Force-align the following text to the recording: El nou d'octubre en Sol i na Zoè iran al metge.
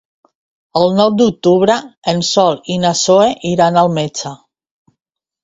El 0.79 0.95
nou 0.99 1.11
d'octubre 1.19 1.75
en 2.13 2.23
Sol 2.31 2.57
i 2.77 2.79
na 2.87 2.95
Zoè 3.03 3.29
iran 3.53 3.79
al 3.83 3.93
metge. 4.01 4.35